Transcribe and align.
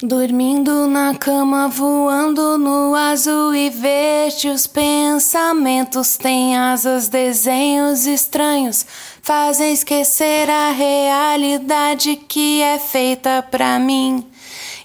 Dormindo 0.00 0.86
na 0.86 1.12
cama, 1.12 1.66
voando 1.66 2.56
no 2.56 2.94
azul 2.94 3.52
e 3.52 3.68
verde, 3.68 4.48
os 4.48 4.64
pensamentos 4.64 6.16
têm 6.16 6.56
asas, 6.56 7.08
desenhos 7.08 8.06
estranhos 8.06 8.86
fazem 9.20 9.72
esquecer 9.72 10.48
a 10.48 10.70
realidade 10.70 12.14
que 12.14 12.62
é 12.62 12.78
feita 12.78 13.44
pra 13.50 13.80
mim. 13.80 14.24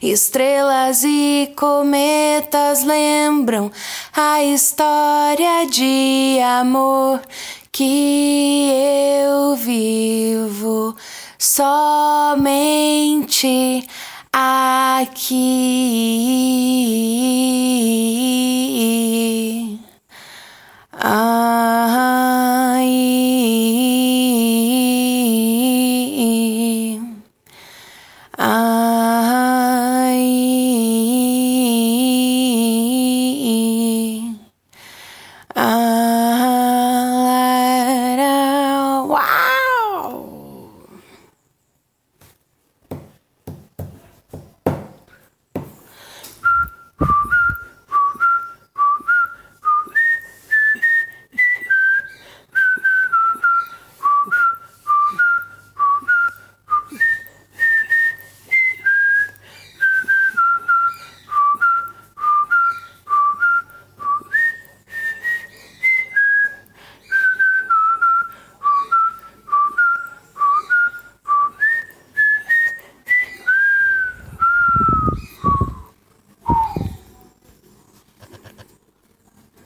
Estrelas 0.02 1.04
e 1.04 1.54
cometas 1.56 2.84
lembram 2.84 3.72
a 4.18 4.44
história 4.44 5.68
de 5.70 6.40
amor 6.60 7.22
que 7.72 8.68
eu 9.22 9.56
vivo 9.58 10.96
somente 11.38 12.28
aqui. 14.34 15.44